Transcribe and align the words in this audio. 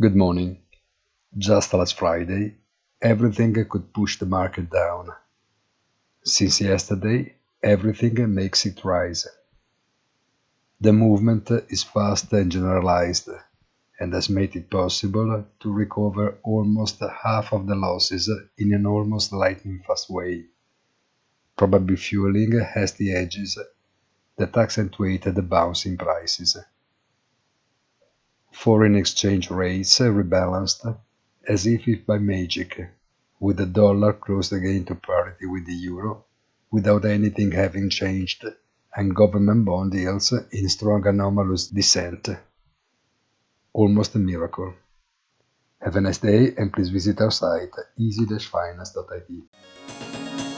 Good 0.00 0.14
morning. 0.14 0.58
Just 1.36 1.74
last 1.74 1.98
Friday, 1.98 2.54
everything 3.02 3.52
could 3.68 3.92
push 3.92 4.16
the 4.16 4.26
market 4.26 4.70
down. 4.70 5.08
Since 6.22 6.60
yesterday, 6.60 7.34
everything 7.64 8.32
makes 8.32 8.64
it 8.64 8.84
rise. 8.84 9.26
The 10.80 10.92
movement 10.92 11.50
is 11.68 11.82
fast 11.82 12.32
and 12.32 12.52
generalized 12.52 13.28
and 13.98 14.12
has 14.12 14.28
made 14.28 14.54
it 14.54 14.70
possible 14.70 15.44
to 15.58 15.72
recover 15.72 16.38
almost 16.44 17.02
half 17.24 17.52
of 17.52 17.66
the 17.66 17.74
losses 17.74 18.30
in 18.56 18.72
an 18.74 18.86
almost 18.86 19.32
lightning 19.32 19.82
fast 19.84 20.08
way, 20.08 20.44
probably 21.56 21.96
fueling 21.96 22.52
hasty 22.60 23.12
edges 23.12 23.58
that 24.36 24.56
accentuated 24.56 25.34
the 25.34 25.42
bounce 25.42 25.86
in 25.86 25.98
prices. 25.98 26.56
Foreign 28.58 28.96
exchange 28.96 29.52
rates 29.52 30.00
rebalanced 30.00 30.98
as 31.46 31.64
if 31.64 32.04
by 32.04 32.18
magic, 32.18 32.90
with 33.38 33.56
the 33.56 33.66
dollar 33.66 34.12
close 34.12 34.50
again 34.50 34.84
to 34.86 34.96
parity 34.96 35.46
with 35.46 35.64
the 35.64 35.74
euro, 35.74 36.24
without 36.68 37.04
anything 37.04 37.52
having 37.52 37.88
changed, 37.88 38.44
and 38.96 39.14
government 39.14 39.64
bond 39.64 39.94
yields 39.94 40.32
in 40.32 40.68
strong 40.68 41.06
anomalous 41.06 41.68
descent. 41.68 42.30
Almost 43.72 44.16
a 44.16 44.18
miracle. 44.18 44.74
Have 45.80 45.94
a 45.94 46.00
nice 46.00 46.18
day 46.18 46.52
and 46.58 46.72
please 46.72 46.88
visit 46.88 47.20
our 47.20 47.30
site 47.30 47.76
easy-finance.it. 47.96 50.57